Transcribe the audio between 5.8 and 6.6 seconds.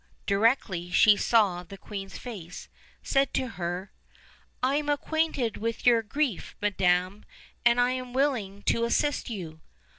your grief,